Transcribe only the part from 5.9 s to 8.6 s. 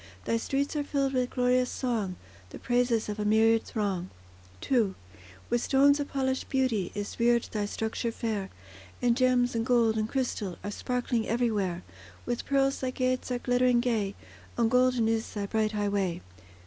of polished beauty Is reared thy structure fair;